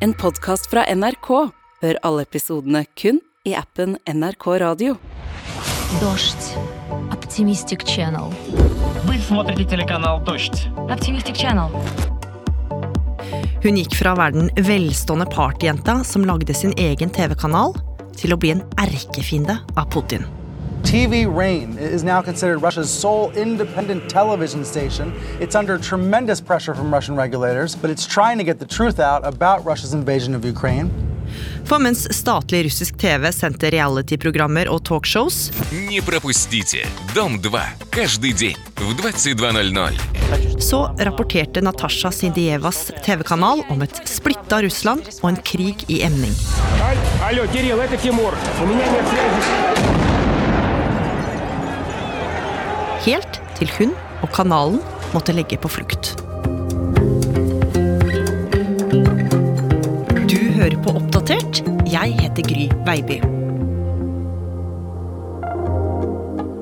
[0.00, 1.28] En podkast fra NRK.
[1.84, 4.96] Hør alle episodene kun i appen NRK Radio.
[6.00, 6.56] Дождь.
[7.12, 8.32] Optimistic Channel.
[9.06, 10.68] Вы смотрите телеканал «Дождь».
[10.88, 11.70] Optimistic Channel.
[13.64, 17.72] Hun gikk fra å være den velstående partyjenta som lagde sin egen TV-kanal,
[18.14, 20.26] til å bli en erkefiende av Putin.
[20.82, 25.12] TV Rain is now considered Russia's sole independent television station.
[25.40, 29.26] It's under tremendous pressure from Russian regulators, but it's trying to get the truth out
[29.26, 30.90] about Russia's invasion of Ukraine.
[31.64, 37.58] For mens statlig russisk TV sendte reality-programmer og talkshows, Не пропустите «Дом-2»
[37.90, 40.60] каждый день в 22.00.
[40.60, 46.34] så rapporterte Natasha Sindievas TV-kanal om et splitta Russland og en krig i emning.
[47.22, 48.34] Алло, Кирилл, это Тимур.
[48.62, 50.07] У меня нет связи.
[53.05, 54.79] Helt til hun og kanalen
[55.13, 56.11] måtte legge på flukt.
[60.29, 61.61] Du hører på Oppdatert.
[61.89, 63.19] Jeg heter Gry Veiby.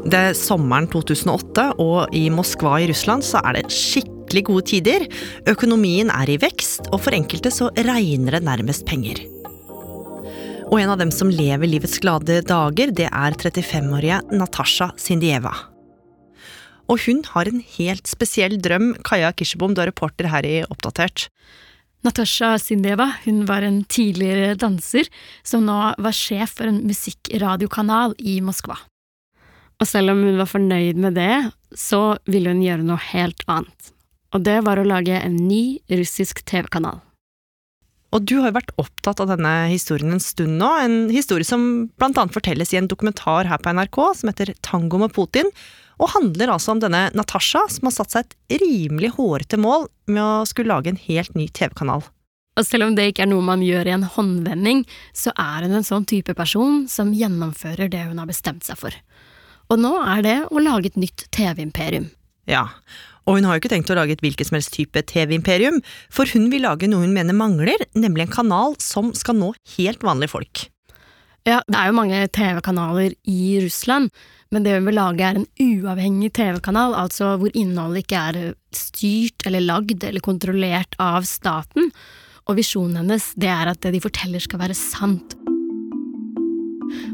[0.08, 5.08] Det er sommeren 2008, og i Moskva i Russland så er det skikkelig gode tider.
[5.52, 9.19] Økonomien er i vekst, og for enkelte så regner det nærmest penger.
[10.67, 15.55] Og en av dem som lever livets glade dager, det er 35-årige Natasja Sindieva.
[16.88, 18.93] Og hun har en helt spesiell drøm.
[19.03, 21.27] Kaja Kirsebom, du er reporter her i Oppdatert.
[22.05, 25.09] Natasha Sindeva hun var en tidligere danser
[25.43, 28.77] som nå var sjef for en musikkradiokanal i Moskva.
[29.77, 33.91] Og selv om hun var fornøyd med det, så ville hun gjøre noe helt annet.
[34.35, 37.02] Og det var å lage en ny russisk TV-kanal.
[38.16, 40.69] Og du har jo vært opptatt av denne historien en stund nå.
[40.80, 45.14] En historie som annet fortelles i en dokumentar her på NRK som heter Tango med
[45.16, 45.52] Putin.
[45.97, 50.23] Og handler altså om denne Natasha som har satt seg et rimelig hårete mål med
[50.23, 52.05] å skulle lage en helt ny TV-kanal.
[52.58, 55.77] Og selv om det ikke er noe man gjør i en håndvending, så er hun
[55.77, 58.95] en sånn type person som gjennomfører det hun har bestemt seg for.
[59.67, 62.08] Og nå er det å lage et nytt TV-imperium.
[62.49, 62.70] Ja,
[63.27, 65.82] og hun har jo ikke tenkt å lage et hvilket som helst type TV-imperium,
[66.14, 70.05] for hun vil lage noe hun mener mangler, nemlig en kanal som skal nå helt
[70.08, 70.67] vanlige folk.
[71.48, 74.10] Ja, det er jo mange TV-kanaler i Russland,
[74.52, 78.39] men det hun vil lage er en uavhengig TV-kanal, altså hvor innholdet ikke er
[78.76, 81.92] styrt eller lagd eller kontrollert av staten,
[82.48, 85.36] og visjonen hennes det er at det de forteller skal være sant.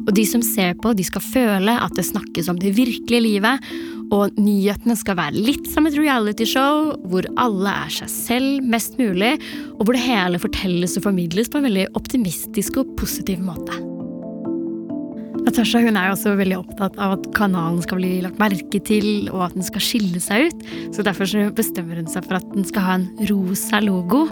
[0.03, 3.71] Og de som ser på, de skal føle at det snakkes om det virkelige livet,
[4.13, 9.35] og nyhetene skal være litt som et realityshow, hvor alle er seg selv mest mulig,
[9.77, 13.79] og hvor det hele fortelles og formidles på en veldig optimistisk og positiv måte.
[15.43, 19.49] Natasha hun er også veldig opptatt av at kanalen skal bli lagt merke til, og
[19.49, 22.67] at den skal skille seg ut, så derfor så bestemmer hun seg for at den
[22.67, 24.23] skal ha en rosa logo.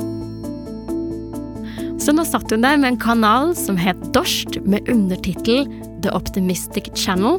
[2.01, 5.67] Så nå satt hun der med en kanal som het Dorst, med undertittel
[6.01, 7.37] The Optimistic Channel.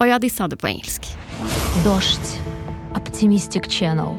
[0.00, 1.04] Og ja, de sa det på engelsk.
[1.84, 2.38] Dorst,
[2.96, 4.16] Optimistic Channel.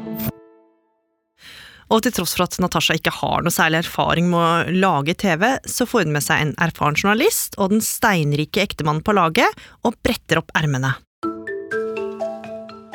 [1.89, 5.47] Og til tross for at Natasha ikke har noe særlig erfaring med å lage TV,
[5.65, 9.97] så får hun med seg en erfaren journalist og den steinrike ektemannen på laget, og
[10.05, 10.93] bretter opp ermene.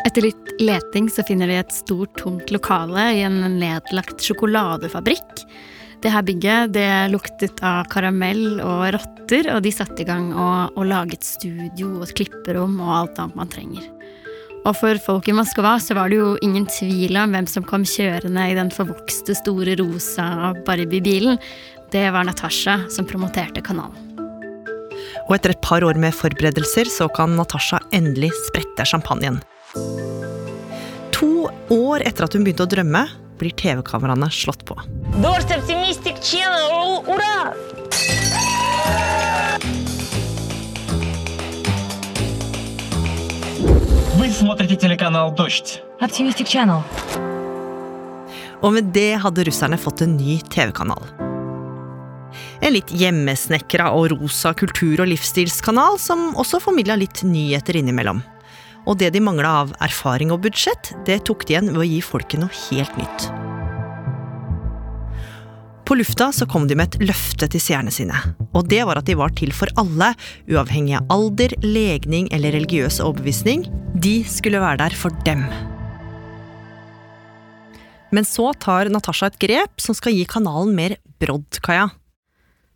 [0.06, 5.42] Etter litt leting så finner de et stort, tomt lokale i en nedlagt sjokoladefabrikk.
[6.04, 10.76] Det her bygget det luktet av karamell og rotter, og de satte i gang og,
[10.76, 13.86] og laget studio og et klipperom og alt annet man trenger.
[14.66, 17.84] Og for folk i Moskva så var det jo ingen tvil om hvem som kom
[17.86, 21.38] kjørende i den forvokste, store rosa Barbie-bilen.
[21.94, 24.02] Det var Natasha som promoterte kanalen.
[25.26, 29.38] Og etter et par år med forberedelser så kan Natasha endelig sprette champagnen.
[31.14, 33.06] To år etter at hun begynte å drømme,
[33.38, 34.76] blir TV-kameraene slått på.
[35.22, 35.46] Dårlig
[36.25, 37.03] Optimistic Channel!
[37.07, 37.53] Ура!
[44.15, 45.83] Вы смотрите телеканал «Дождь».
[46.01, 46.81] Optimistic Channel.
[48.63, 51.05] Og med det hadde russerne fått en ny TV-kanal.
[52.61, 58.23] En litt hjemmesnekra og rosa kultur- og livsstilskanal som også formidla litt nyheter innimellom.
[58.89, 62.01] Og det de mangla av erfaring og budsjett, det tok de igjen ved å gi
[62.01, 63.34] folket noe helt nytt.
[65.86, 68.18] På lufta så kom de med et løfte til seerne sine,
[68.58, 70.08] og det var at de var til for alle,
[70.50, 73.62] uavhengig av alder, legning eller religiøs overbevisning.
[73.94, 75.44] De skulle være der for dem.
[78.10, 81.92] Men så tar Natasha et grep som skal gi kanalen mer brodd, Kaja.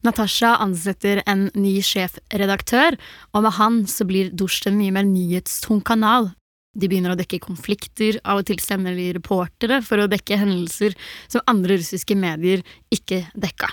[0.07, 2.95] Natasha ansetter en ny sjefredaktør,
[3.35, 6.31] og med han så blir Dusjten mye mer nyhetstung kanal.
[6.79, 10.95] De begynner å dekke konflikter, av og til sender de reportere for å dekke hendelser
[11.27, 12.63] som andre russiske medier
[12.95, 13.73] ikke dekka.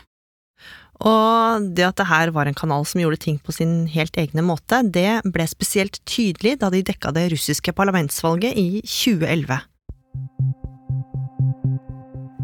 [1.06, 4.42] Og det at det her var en kanal som gjorde ting på sin helt egne
[4.42, 9.60] måte, det ble spesielt tydelig da de dekka det russiske parlamentsvalget i 2011.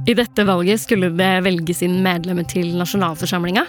[0.03, 3.65] I dette valget skulle det velges inn medlemmer til nasjonalforsamlinga.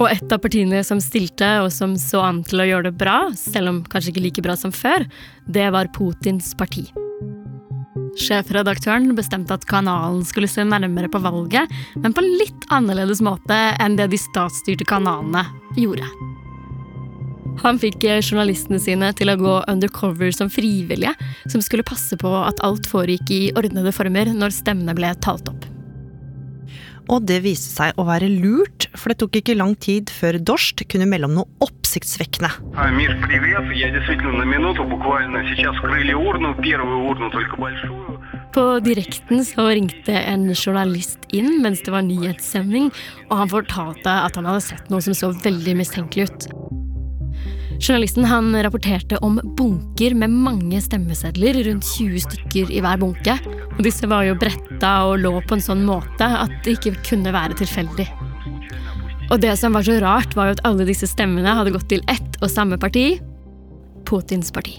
[0.00, 3.28] Og et av partiene som stilte, og som så an til å gjøre det bra,
[3.38, 5.06] selv om kanskje ikke like bra som før,
[5.46, 6.88] det var Putins parti.
[8.18, 13.98] Sjefredaktøren bestemte at kanalen skulle se nærmere på valget, men på litt annerledes måte enn
[13.98, 15.44] det de statsstyrte kanalene
[15.78, 16.06] gjorde.
[17.62, 21.14] Han fikk journalistene sine til å gå undercover som frivillige,
[21.50, 25.73] som skulle passe på at alt foregikk i ordnede former når stemmene ble talt opp.
[27.12, 30.80] Og det viste seg å være lurt, for det tok ikke lang tid før Dorst
[30.88, 32.50] kunne melde om noe oppsiktsvekkende.
[38.54, 42.92] På direkten så ringte en journalist inn mens det var nyhetssending,
[43.28, 46.63] og han fortalte at han hadde sett noe som så veldig mistenkelig ut.
[47.80, 53.34] Journalisten han rapporterte om bunker med mange stemmesedler, rundt 20 stykker i hver bunke.
[53.74, 57.34] Og disse var jo bretta og lå på en sånn måte at det ikke kunne
[57.34, 58.06] være tilfeldig.
[59.32, 62.04] Og det som var så rart, var jo at alle disse stemmene hadde gått til
[62.12, 63.14] ett og samme parti
[64.04, 64.76] Putins parti.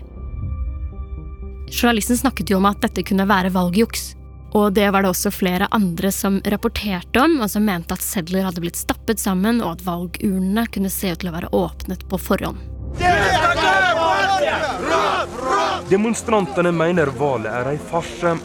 [1.74, 4.14] Journalisten snakket jo om at dette kunne være valgjuks.
[4.56, 8.46] Og det var det også flere andre som rapporterte om, og som mente at sedler
[8.46, 12.22] hadde blitt stappet sammen, og at valgurnene kunne se ut til å være åpnet på
[12.22, 12.75] forhånd.
[15.90, 18.36] Demonstrantene mener valget er ei farse.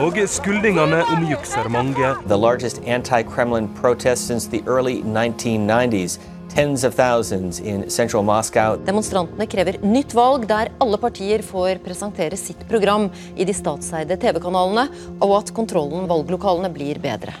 [0.00, 2.14] Og skyldningene om juks er mange.
[2.26, 6.18] The largest anti-Kremlin protest since the early 1990s.
[6.54, 8.76] Tens of thousands in central Moscow.
[8.86, 14.88] Demonstrantene krever nytt valg der alle partier får presentere sitt program i de statseide TV-kanalene,
[15.20, 17.36] og at kontrollen valglokalene blir bedre.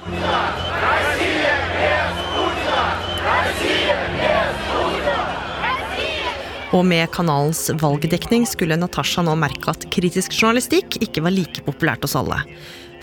[6.72, 12.06] Og med kanalens valgdekning skulle Natasha nå merke at kritisk journalistikk ikke var like populært
[12.06, 12.38] hos alle.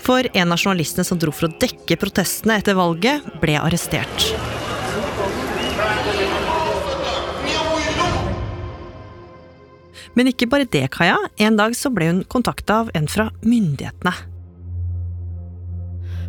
[0.02, 4.30] For en av journalistene som dro for å dekke protestene etter valget, ble arrestert.
[10.18, 11.20] Men ikke bare det, Kaja.
[11.38, 14.29] En dag så ble hun kontakta av en fra myndighetene.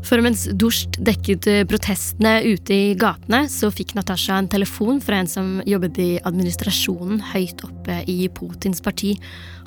[0.05, 5.29] For mens Dusht dekket protestene ute i gatene, så fikk Natasha en telefon fra en
[5.29, 9.13] som jobbet i administrasjonen høyt oppe i Putins parti.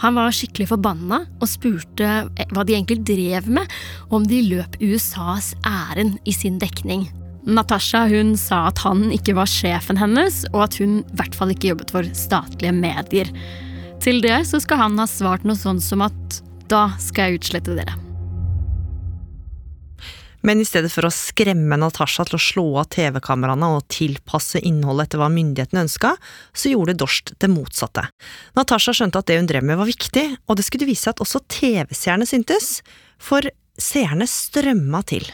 [0.02, 2.10] Han var skikkelig forbanna og spurte
[2.50, 3.70] hva de egentlig drev med,
[4.10, 7.06] og om de løp USAs ærend i sin dekning.
[7.44, 11.52] Natasha hun sa at han ikke var sjefen hennes, og at hun i hvert fall
[11.54, 13.30] ikke jobbet for statlige medier.
[14.04, 16.40] Til det så skal han ha svart noe sånn som at
[16.72, 18.03] da skal jeg utslette dere.
[20.44, 25.08] Men i stedet for å skremme Natasha til å slå av TV-kameraene og tilpasse innholdet
[25.08, 26.10] etter hva myndighetene ønska,
[26.52, 28.04] så gjorde Dorst det motsatte.
[28.58, 31.40] Natasha skjønte at det hun drev med var viktig, og det skulle vise at også
[31.48, 32.82] TV-seerne syntes,
[33.16, 33.48] for
[33.80, 35.24] seerne strømma til.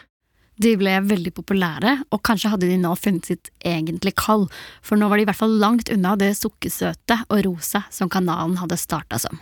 [0.61, 4.47] De ble veldig populære, og kanskje hadde de nå funnet sitt egentlige kall,
[4.85, 8.61] for nå var de i hvert fall langt unna det sukkersøte og rosa som kanalen
[8.61, 9.41] hadde starta som.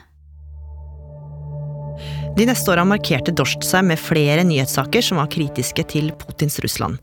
[2.38, 7.00] De neste åra markerte Dorst seg med flere nyhetssaker som var kritiske til Putins Russland.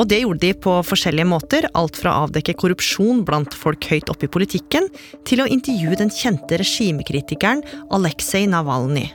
[0.00, 4.08] Og det gjorde de på forskjellige måter, alt fra å avdekke korrupsjon blant folk høyt
[4.08, 4.88] oppe i politikken,
[5.28, 7.60] til å intervjue den kjente regimekritikeren
[7.92, 9.10] Aleksej Navalny.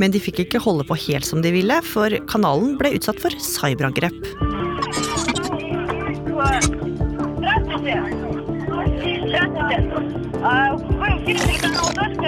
[0.00, 3.36] Men de fikk ikke holde på helt som de ville, for kanalen ble utsatt for
[3.52, 4.16] cyberangrep.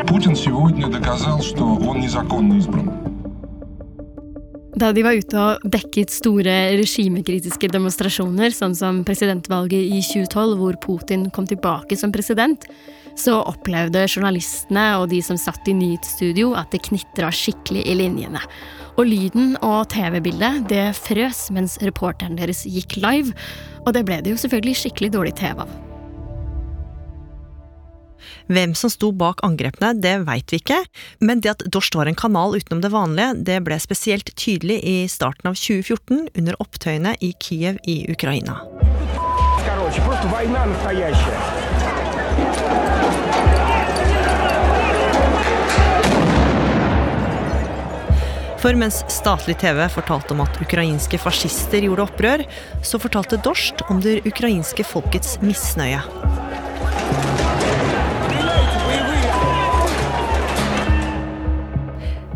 [0.07, 3.11] Путин сегодня доказал, что он незаконно избран.
[4.81, 10.79] Da de var ute og dekket store regimekritiske demonstrasjoner, sånn som presidentvalget i 2012, hvor
[10.81, 12.65] Putin kom tilbake som president,
[13.19, 18.41] så opplevde journalistene og de som satt i nyhetsstudio, at det knitra skikkelig i linjene.
[18.97, 23.37] Og lyden og TV-bildet det frøs mens reporteren deres gikk live,
[23.85, 25.84] og det ble det jo selvfølgelig skikkelig dårlig TV av.
[28.51, 30.81] Hvem som sto bak angrepene, det veit vi ikke,
[31.19, 34.97] men det at Dorst var en kanal utenom det vanlige, det ble spesielt tydelig i
[35.11, 38.61] starten av 2014 under opptøyene i Kiev i Ukraina.
[39.65, 41.61] Короче, просто война настоящая.
[48.61, 52.43] For mens statlig TV fortalte om at ukrainske fascister gjorde opprør,
[52.85, 56.03] så fortalte Dorst om det ukrainske folkets misnøye.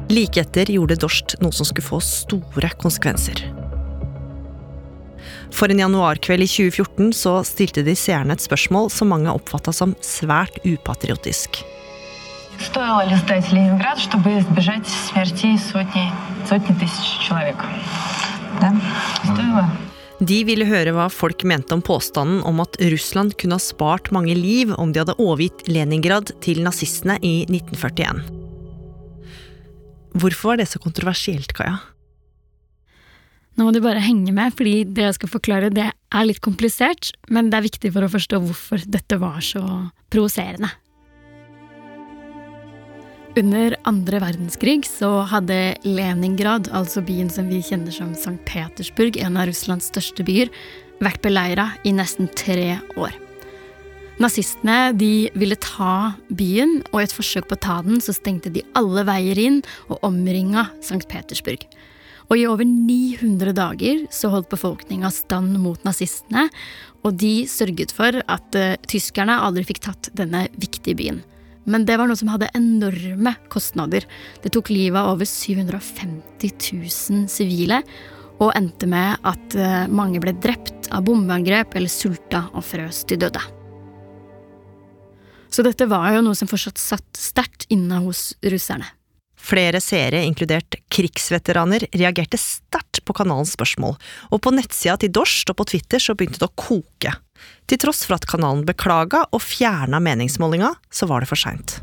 [0.09, 3.41] Like etter gjorde Dorst noe som skulle få store konsekvenser.
[5.55, 9.95] For en januarkveld i 2014 så stilte de seerne et spørsmål som mange oppfatta som
[10.03, 11.63] svært upatriotisk.
[12.59, 16.11] Стоило ли сдать Ленинград, чтобы избежать смертей сотни,
[16.47, 17.57] сотни тысяч человек?
[18.61, 18.73] Да,
[19.23, 19.65] стоило.
[20.19, 24.35] De ville høre hva folk mente om påstanden om at Russland kunne ha spart mange
[24.35, 28.38] liv om de hadde overgitt Leningrad til nazistene i 1941.
[30.16, 31.78] Hvorfor var det så kontroversielt, Kaja?
[33.58, 37.10] Nå må du bare henge med, fordi det jeg skal forklare, det er litt komplisert,
[37.28, 39.62] men det er viktig for å forstå hvorfor dette var så
[40.10, 40.70] provoserende.
[43.38, 48.34] Under andre verdenskrig så hadde Leningrad, altså byen som vi kjenner som St.
[48.48, 50.50] Petersburg, en av Russlands største byer,
[51.00, 53.14] vært beleira i nesten tre år.
[54.20, 58.52] Nazistene de ville ta byen, og i et forsøk på å ta den så stengte
[58.52, 61.06] de alle veier inn og omringa St.
[61.08, 61.64] Petersburg.
[62.28, 66.50] Og i over 900 dager så holdt befolkninga stand mot nazistene,
[67.00, 71.22] og de sørget for at uh, tyskerne aldri fikk tatt denne viktige byen.
[71.64, 74.04] Men det var noe som hadde enorme kostnader.
[74.44, 77.80] Det tok livet av over 750 000 sivile,
[78.40, 83.24] og endte med at uh, mange ble drept av bombeangrep eller sulta og frøs til
[83.24, 83.59] døde.
[85.50, 88.86] Så dette var jo noe som fortsatt satt sterkt inne hos russerne.
[89.40, 93.96] Flere seere, inkludert krigsveteraner, reagerte sterkt på kanalens spørsmål,
[94.30, 97.16] og på nettsida til Dorst og på Twitter så begynte det å koke.
[97.66, 101.80] Til tross for at kanalen beklaga og fjerna meningsmålinga, så var det for seint.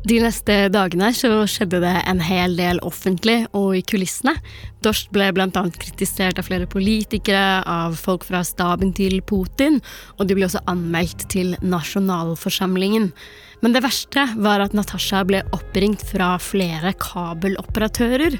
[0.00, 4.32] De neste dagene så skjedde det en hel del offentlig og i kulissene.
[4.80, 9.76] Dorst ble annet kritisert av flere politikere, av folk fra staben til Putin,
[10.16, 13.10] og de ble også anmeldt til nasjonalforsamlingen.
[13.60, 18.38] Men det verste var at Natasha ble oppringt fra flere kabeloperatører.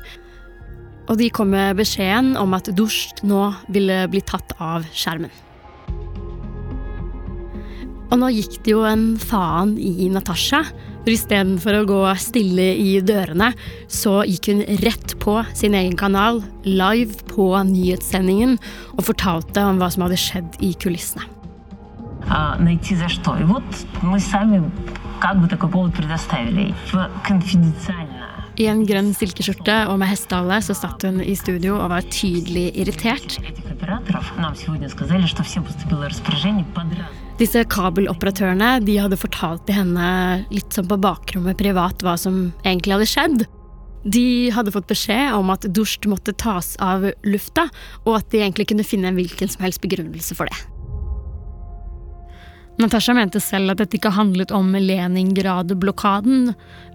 [1.12, 5.32] Og de kom med beskjeden om at Dorst nå ville bli tatt av skjermen.
[8.10, 10.64] Og nå gikk det jo en faen i Natasha.
[11.00, 13.50] For istedenfor å gå stille i dørene,
[13.88, 18.58] så gikk hun rett på sin egen kanal, live på nyhetssendingen,
[18.96, 21.24] og fortalte om hva som hadde skjedd i kulissene.
[28.60, 32.68] I en grønn silkeskjorte og med hestehale så satt hun i studio og var tydelig
[32.76, 33.38] irritert.
[37.40, 40.08] Disse kabeloperatørene de hadde fortalt til henne
[40.52, 43.46] litt sånn på bakrommet privat hva som egentlig hadde skjedd.
[44.04, 47.66] De hadde fått beskjed om at Dusht måtte tas av lufta,
[48.04, 50.60] og at de egentlig kunne finne en hvilken som helst begrunnelse for det.
[52.80, 56.54] Natasha mente selv at dette ikke handlet om Leningrad-blokaden,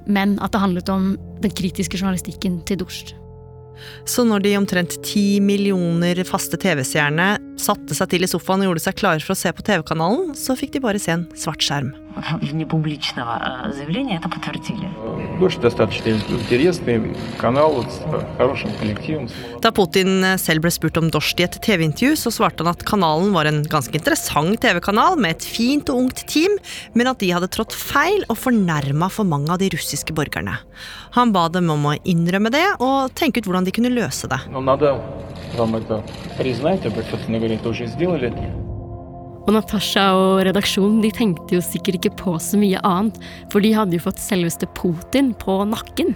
[0.09, 1.11] men at det handlet om
[1.41, 3.13] den kritiske journalistikken til Dusht.
[4.07, 8.85] Så når de omtrent ti millioner faste TV-seerne satte seg til i sofaen og gjorde
[8.87, 11.93] seg klar for å se på TV-kanalen, så fikk de bare se en svart skjerm.
[19.63, 22.85] Da Putin э, selv ble spurt om Dorst i et TV-intervju, så svarte han at
[22.87, 26.55] kanalen var en ganske interessant TV-kanal med et fint og ungt team,
[26.95, 30.55] men at de hadde trådt feil og fornærma for mange av de russiske borgerne.
[31.19, 34.39] Han ba dem om å innrømme det og tenke ut hvordan de kunne løse det
[37.44, 38.70] Но надо вам это признать, вы, собственно говоря, это уже сделали.
[39.46, 43.16] Og Natasha og redaksjonen de tenkte jo sikkert ikke på så mye annet,
[43.50, 46.12] for de hadde jo fått selveste Putin på nakken.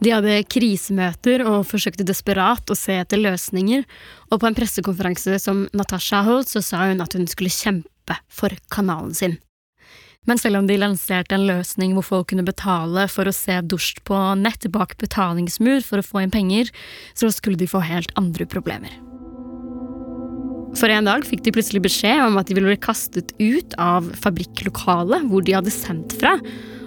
[0.00, 3.84] De hadde krisemøter og forsøkte desperat å se etter løsninger,
[4.32, 8.50] og på en pressekonferanse som Natasha holdt, så sa hun at hun skulle kjempe for
[8.72, 9.38] kanalen sin.
[10.25, 14.01] Men selv om de lanserte en løsning hvor folk kunne betale for å se Dorst
[14.07, 16.71] på nett bak betalingsmur for å få inn penger,
[17.13, 18.93] så skulle de få helt andre problemer.
[20.75, 24.09] For en dag fikk de plutselig beskjed om at de ville bli kastet ut av
[24.19, 26.35] fabrikklokalet hvor de hadde sendt fra.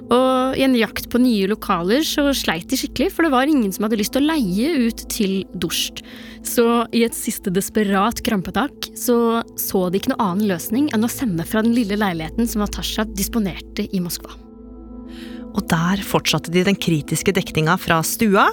[0.09, 3.73] Og i en jakt på nye lokaler så sleit de skikkelig, for det var ingen
[3.75, 6.01] som hadde lyst til å leie ut til Dorst.
[6.47, 6.65] Så
[6.97, 11.45] i et siste desperat krampetak så så de ikke noen annen løsning enn å sende
[11.49, 14.33] fra den lille leiligheten som Natasha disponerte i Moskva.
[15.59, 18.47] Og der fortsatte de den kritiske dekninga fra stua.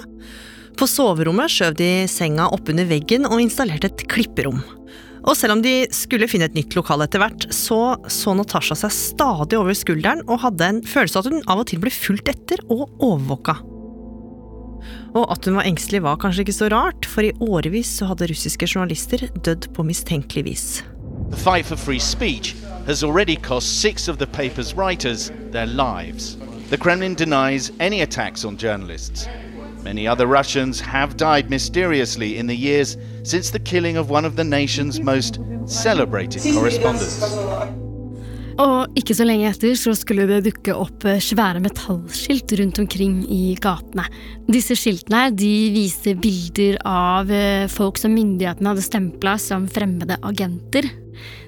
[0.76, 4.60] På soverommet skjøv de senga oppunder veggen og installerte et klipperom.
[5.26, 8.94] Og selv om de skulle finne et nytt lokal etter hvert, så så Natasha seg
[8.94, 12.30] stadig over skulderen og hadde en følelse av at hun av og til ble fulgt
[12.30, 13.56] etter og overvåka.
[15.16, 18.28] Og at hun var engstelig var kanskje ikke så rart, for i årevis så hadde
[18.30, 20.66] russiske journalister dødd på mistenkelig vis.
[21.30, 22.54] The fight for free speech
[22.86, 26.36] has already cost six of the paper's writers their lives.
[26.70, 29.26] The Kremlin denies any attacks on journalists.
[29.82, 34.36] Many other Russians have died mysteriously in the years since the killing of one of
[34.36, 37.85] the nation's most celebrated correspondents.
[38.56, 43.18] Og ikke så lenge etter så skulle det dukke opp eh, svære metallskilt rundt omkring
[43.28, 44.06] i gatene.
[44.48, 50.88] Disse skiltene de viste bilder av eh, folk som myndighetene hadde stempla som fremmede agenter.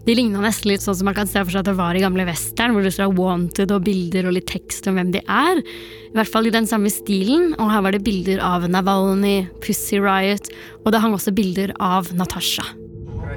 [0.05, 2.03] De ligna nesten litt sånn som man kan se for seg at det var i
[2.05, 5.61] gamle western, hvor det står 'wanted' og bilder og litt tekst om hvem de er.
[5.61, 10.01] I hvert fall i den samme stilen, og her var det bilder av Navalny, Pussy
[10.01, 10.53] Riot,
[10.85, 12.65] og det hang også bilder av Natasha.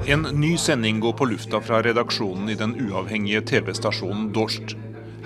[0.06, 4.74] En ny sending går på lufta fra redaksjonen i den uavhengige TV-stasjonen Dorst.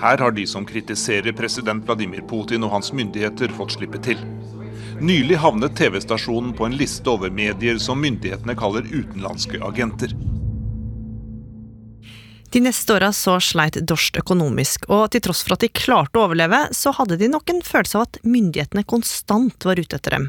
[0.00, 4.20] Her har de som kritiserer president Vladimir Putin og hans myndigheter, fått slippe til.
[5.00, 10.12] Nylig havnet TV-stasjonen på en liste over medier som myndighetene kaller utenlandske agenter.
[12.52, 16.28] De neste åra så sleit Dorst økonomisk, og til tross for at de klarte å
[16.28, 20.28] overleve, så hadde de nok en følelse av at myndighetene konstant var ute etter dem.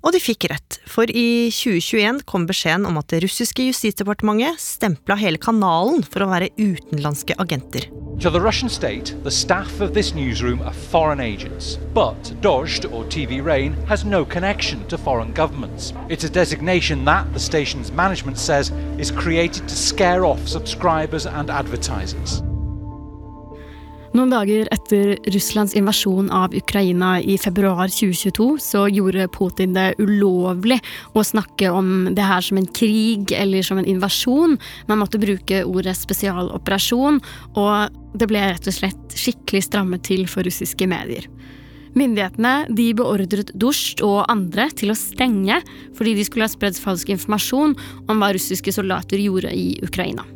[0.00, 5.18] Og de fikk rett, for i 2021 kom beskjeden om at det russiske justisdepartementet stempla
[5.20, 7.90] hele kanalen for å være utenlandske agenter.
[8.20, 11.78] To the Russian state, the staff of this newsroom are foreign agents.
[11.94, 15.92] But eller or TV Rain, has no connection to foreign governments.
[16.08, 21.50] It's a designation that, the station's management says, is created to scare off subscribers and
[21.50, 22.42] advertisers.
[24.10, 30.80] Noen dager etter Russlands invasjon av Ukraina i februar 2022, så gjorde Putin det ulovlig
[31.14, 34.56] å snakke om det her som en krig eller som en invasjon.
[34.90, 37.20] Man måtte bruke ordet spesialoperasjon,
[37.54, 41.30] og det ble rett og slett skikkelig strammet til for russiske medier.
[41.94, 45.62] Myndighetene de beordret Dusht og andre til å stenge
[45.98, 47.78] fordi de skulle ha spredd falsk informasjon
[48.10, 50.26] om hva russiske soldater gjorde i Ukraina.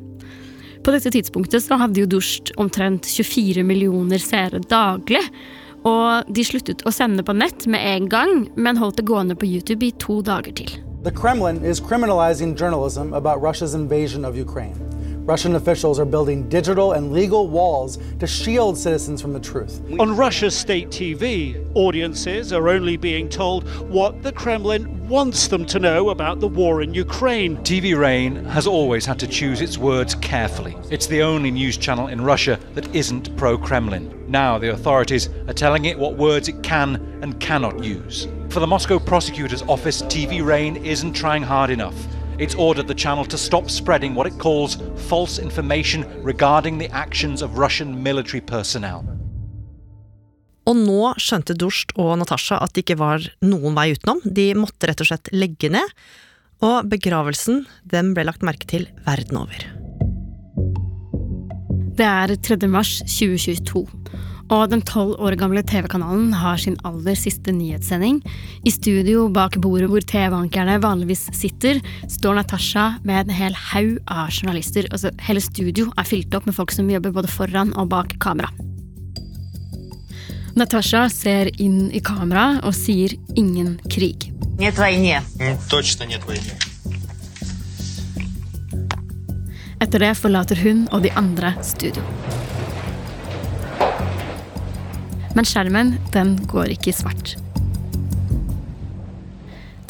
[0.85, 5.23] På dette tidspunktet så hadde jo Dusht omtrent 24 millioner seere daglig.
[5.89, 9.49] Og de sluttet å sende på nett med en gang, men holdt det gående på
[9.49, 10.77] YouTube i to dager til.
[11.05, 14.94] The Kremlin is criminalizing journalism about Russia's invasion of Ukraine.
[15.27, 19.81] Russian officials are building digital and legal walls to shield citizens from the truth.
[19.99, 25.79] On Russia's state TV, audiences are only being told what the Kremlin wants them to
[25.79, 27.57] know about the war in Ukraine.
[27.59, 30.77] TV Rain has always had to choose its words carefully.
[30.91, 34.27] It's the only news channel in Russia that isn't pro Kremlin.
[34.29, 38.29] Now the authorities are telling it what words it can and cannot use.
[38.51, 41.97] For the Moscow prosecutor's office, TV Rain isn't trying hard enough.
[42.39, 47.43] It's ordered the channel to stop spreading what it calls false information regarding the actions
[47.43, 49.05] of Russian military personnel.
[50.65, 54.23] Og nå skjønte Dorst og Natasha at det ikke var noen vei utenom.
[54.25, 55.93] De måtte rett og slett legge ned.
[56.65, 59.67] Og begravelsen den ble lagt merke til verden over.
[61.95, 62.59] Det er 3.
[62.67, 63.85] mars 2022.
[64.50, 68.18] Og den tolv år gamle TV-kanalen har sin aller siste nyhetssending.
[68.66, 74.34] I studio bak bordet hvor TV-ankerne vanligvis sitter, står Natasha med en hel haug av
[74.34, 74.90] journalister.
[74.90, 78.50] Altså, hele studio er fylt opp med folk som jobber både foran og bak kamera.
[80.58, 84.34] Natasha ser inn i kamera og sier 'ingen krig'.
[84.58, 85.22] Нет войны.
[85.70, 86.52] Точно нет войны.
[89.80, 92.04] Etter det forlater hun og de andre studio.
[95.35, 97.35] Men skjermen den går ikke i svart.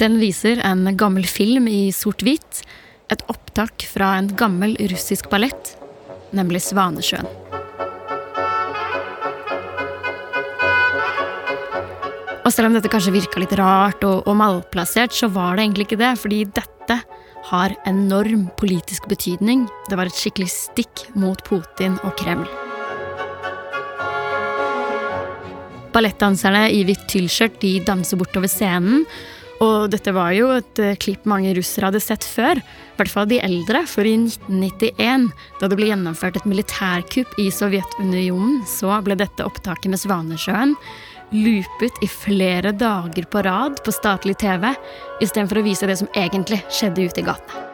[0.01, 2.65] Den viser en gammel film i sort-hvitt.
[3.13, 5.77] Et opptak fra en gammel russisk ballett,
[6.35, 7.29] nemlig Svanesjøen.
[12.45, 15.89] Og selv om dette kanskje virka litt rart og, og malplassert, så var det egentlig
[15.89, 16.99] ikke det, fordi dette
[17.49, 19.65] har enorm politisk betydning.
[19.89, 22.64] Det var et skikkelig stikk mot Putin og Kreml.
[25.95, 29.07] Ballettdanserne i hvitt tyllskjørt de danser bortover scenen.
[29.63, 32.59] Og dette var jo et uh, klipp mange russere hadde sett før.
[32.59, 35.29] I hvert fall de eldre, for i 1991,
[35.61, 40.75] da det ble gjennomført et militærkupp i Sovjetunionen, så ble dette opptaket med Svanesjøen
[41.35, 44.71] loopet i flere dager på rad på statlig TV,
[45.25, 47.74] istedenfor å vise det som egentlig skjedde ute i gatene.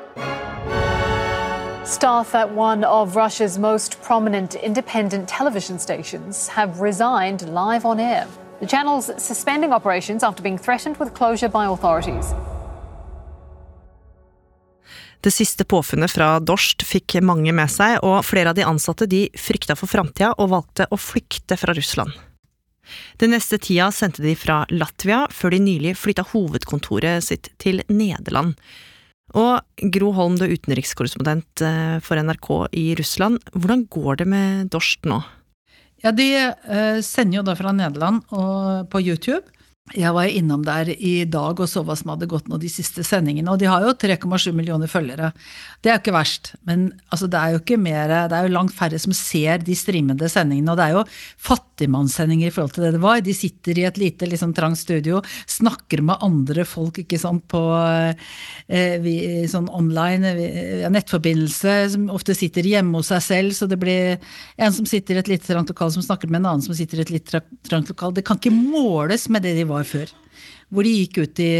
[1.90, 8.26] Staff at one of Russia's most prominent independent television stations have resigned live on air.
[8.60, 12.26] The channel's suspending operations after being threatened with closure by authorities.
[15.20, 19.24] Det siste påfunnet fra Dorst fikk mange med seg, og flere av de ansatte de
[19.34, 22.14] frykta for framtida og valgte å flykte fra Russland.
[23.18, 28.54] Den neste tida sendte de fra Latvia, før de nylig flytta hovedkontoret sitt til Nederland.
[29.38, 33.38] Og Gro Holm, du er utenrikskorrespondent eh, for NRK i Russland.
[33.54, 35.20] Hvordan går det med Dorst nå?
[36.00, 39.44] Ja, De uh, sender jo da fra Nederland på YouTube.
[39.96, 43.02] Jeg var innom der i dag og så hva som hadde gått nå de siste
[43.06, 43.50] sendingene.
[43.50, 45.32] Og de har jo 3,7 millioner følgere.
[45.82, 46.52] Det er jo ikke verst.
[46.68, 49.74] Men altså, det er jo ikke mer, det er jo langt færre som ser de
[49.78, 50.70] streamede sendingene.
[50.70, 51.04] Og det er jo
[51.80, 53.20] fattigmannssendinger i forhold til det det var.
[53.24, 57.60] De sitter i et lite, liksom trangt studio, snakker med andre folk ikke sant, på
[58.68, 60.48] eh, vi, sånn online vi,
[60.90, 63.56] nettforbindelse, som ofte sitter hjemme hos seg selv.
[63.56, 64.18] Så det blir
[64.56, 67.00] en som sitter i et lite trangt lokal som snakker med en annen som sitter
[67.00, 68.14] i et litt trangt lokal.
[68.14, 70.10] Det kan ikke måles med det de var før.
[70.70, 71.52] Hvor de gikk ut i,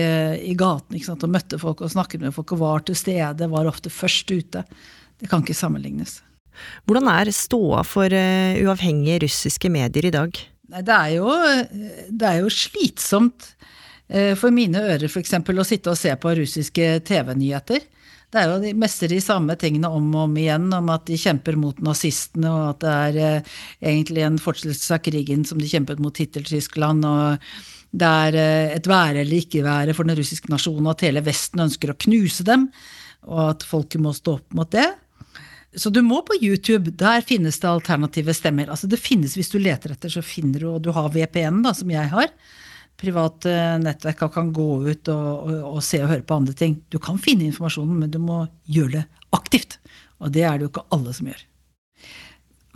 [0.47, 3.71] i gaten sant, og møtte folk og snakket med folk og var til stede, var
[3.71, 4.63] ofte først ute.
[5.21, 6.21] Det kan ikke sammenlignes.
[6.89, 10.43] Hvordan er ståa for uh, uavhengige russiske medier i dag?
[10.71, 11.31] Det, er jo,
[12.09, 13.53] det er jo slitsomt
[14.13, 15.39] uh, for mine ører f.eks.
[15.41, 17.89] å sitte og se på russiske TV-nyheter.
[18.31, 21.19] Det er jo de meste de samme tingene om og om igjen, om at de
[21.19, 25.71] kjemper mot nazistene, og at det er uh, egentlig en fortsettelse av krigen som de
[25.71, 27.07] kjempet mot Hitler-Tyskland.
[27.07, 27.53] og
[27.91, 31.65] det er eh, et være eller ikke være for den russiske nasjonen, at hele Vesten
[31.67, 32.69] ønsker å knuse dem,
[33.27, 34.87] og at folket må stå opp mot det.
[35.77, 36.91] Så du må på YouTube.
[36.99, 38.71] Der finnes det alternative stemmer.
[38.73, 41.75] Altså Det finnes hvis du leter etter, så finner du, og du har VPN, da,
[41.77, 42.33] som jeg har.
[43.01, 46.81] Privat eh, nettverk kan gå ut og, og, og, se og høre på andre ting.
[46.91, 49.05] Du kan finne informasjonen, men du må gjøre det
[49.37, 49.79] aktivt.
[50.21, 51.47] Og det er det jo ikke alle som gjør.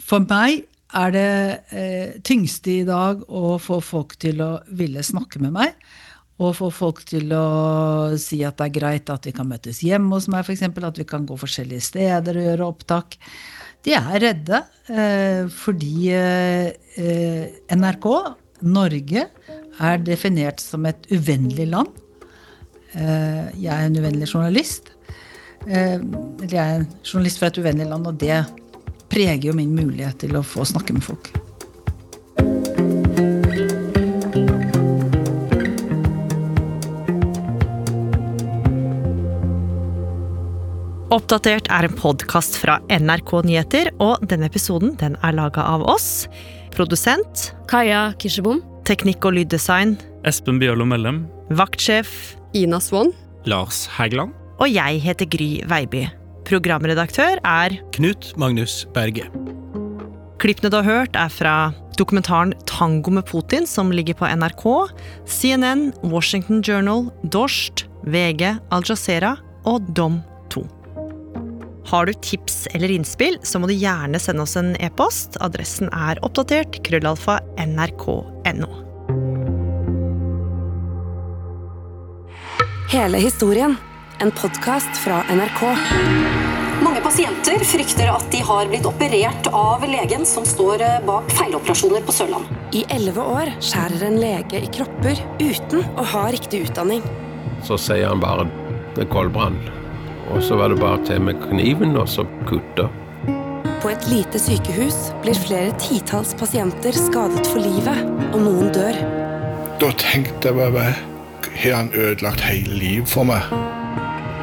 [0.05, 1.29] For meg er det
[1.75, 5.75] eh, tyngste i dag å få folk til å ville snakke med meg.
[6.43, 10.17] Og få folk til å si at det er greit at vi kan møtes hjemme
[10.17, 10.65] hos meg, f.eks.
[10.67, 13.19] At vi kan gå forskjellige steder og gjøre opptak.
[13.85, 18.09] De er redde eh, fordi eh, NRK,
[18.65, 19.29] Norge,
[19.85, 22.03] er definert som et uvennlig land.
[22.95, 24.95] Eh, jeg er en uvennlig journalist.
[25.69, 28.43] Eh, eller jeg er en journalist fra et uvennlig land, og det
[29.13, 31.44] preger jo min mulighet til å få snakke med folk.
[41.15, 46.25] Oppdatert er en podkast fra NRK Nyheter, og denne episoden den er laga av oss.
[46.75, 48.59] Produsent Kaja Kirsebom.
[48.85, 49.95] Teknikk og lyddesign
[50.27, 51.23] Espen Bjørlo Mellem.
[51.55, 53.15] Vaktsjef Ina Swann.
[53.47, 54.35] Lars Hægeland.
[54.59, 56.03] Og jeg heter Gry Veiby.
[56.51, 59.31] Programredaktør er Knut Magnus Berge.
[60.43, 64.91] Klippene du har hørt, er fra dokumentaren 'Tango med Putin', som ligger på NRK,
[65.31, 70.34] CNN, Washington Journal, Dorst, VG, Al Jazeera og Dom 2.
[71.87, 75.37] Har du tips eller innspill, så må du gjerne sende oss en e-post.
[75.45, 78.71] Adressen er oppdatert krøllalfa nrk.no.
[82.95, 83.77] Hele historien
[84.23, 85.63] en podkast fra NRK.
[86.85, 92.05] Mange pasienter frykter at de har blitt operert av legen som står eh, bak feiloperasjoner
[92.07, 92.51] på Sørland.
[92.77, 97.05] I elleve år skjærer en lege i kropper uten å ha riktig utdanning.
[97.65, 98.49] Så sier han bare
[98.95, 99.84] 'det er koldbrann'.
[100.33, 102.89] Og så var det bare til med kniven og så kutte.
[103.83, 107.99] På et lite sykehus blir flere titalls pasienter skadet for livet,
[108.33, 108.97] og noen dør.
[109.83, 110.95] Da tenkte jeg bare
[111.55, 113.45] Har han ødelagt hele livet for meg?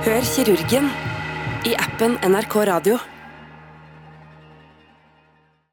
[0.05, 0.87] Hør kirurgen
[1.67, 2.99] i appen NRK Radio.